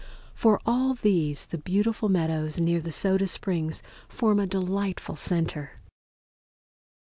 [0.33, 5.79] For all these the beautiful meadows near the Soda Springs form a delightful center.